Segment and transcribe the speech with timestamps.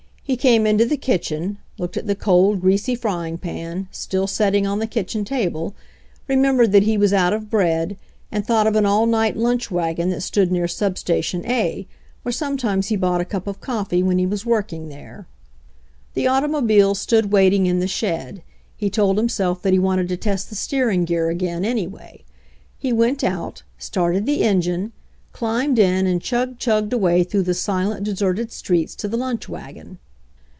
[0.23, 4.79] He came into the kitchen, looked at the cold, greasy frying pan, still setting on
[4.79, 5.75] the kitchen table,
[6.25, 7.97] re membered that he was out of bread,
[8.31, 11.85] and thought of an all night lunch wagon that stood near sub station A,
[12.23, 15.27] where sometimes he bought a cup of coffee when he was working there.
[16.15, 16.27] ENTER COFFEE JIM 97 The
[16.57, 18.41] automobile stood waiting in the shed;
[18.77, 22.23] he told himself that he wanted to test the steering gear again, anyway.
[22.79, 24.93] He went out, started the engine,
[25.33, 29.99] climbed in and chug chugged away through the silent, deserted streets to the lunch wagon.